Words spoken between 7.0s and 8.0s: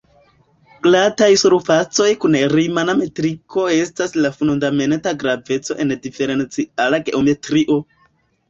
geometrio.